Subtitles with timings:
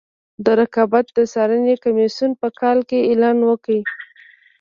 [0.43, 3.77] د رقابت د څارنې کمیسیون په کال کې اعلان وکړ.